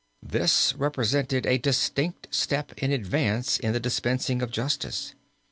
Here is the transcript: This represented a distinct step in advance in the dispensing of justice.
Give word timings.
This 0.23 0.73
represented 0.75 1.45
a 1.45 1.59
distinct 1.59 2.27
step 2.31 2.73
in 2.81 2.91
advance 2.91 3.59
in 3.59 3.71
the 3.71 3.79
dispensing 3.79 4.41
of 4.41 4.49
justice. 4.49 5.13